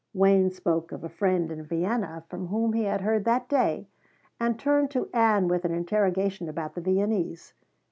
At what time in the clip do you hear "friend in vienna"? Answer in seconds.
1.09-2.23